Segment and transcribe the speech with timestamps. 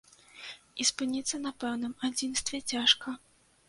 [0.79, 3.21] І спыніцца на пэўным адзінстве цяжка.